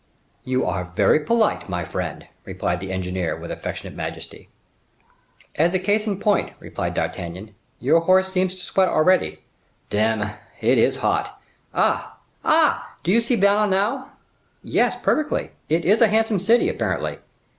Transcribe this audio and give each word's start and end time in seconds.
"You 0.43 0.65
are 0.65 0.93
very 0.95 1.19
polite, 1.19 1.69
my 1.69 1.85
friend," 1.85 2.25
replied 2.43 2.79
the 2.79 2.91
engineer, 2.91 3.35
with 3.37 3.51
affectionate 3.51 3.93
majesty. 3.93 4.49
"As 5.57 5.75
a 5.75 5.77
case 5.79 6.07
in 6.07 6.19
point," 6.19 6.53
replied 6.59 6.95
D'Artagnan, 6.95 7.53
"your 7.79 7.99
horse 7.99 8.27
seems 8.33 8.55
to 8.55 8.63
sweat 8.63 8.89
already." 8.89 9.43
"Dame! 9.91 10.31
It 10.59 10.79
is 10.79 10.97
hot! 11.05 11.39
Ah, 11.71 12.17
ah! 12.43 12.95
do 13.03 13.11
you 13.11 13.21
see 13.21 13.35
Vannes 13.35 13.69
now?" 13.69 14.09
"Yes, 14.63 14.97
perfectly. 14.99 15.51
It 15.69 15.85
is 15.85 16.01
a 16.01 16.07
handsome 16.07 16.39
city, 16.39 16.67
apparently." 16.67 17.19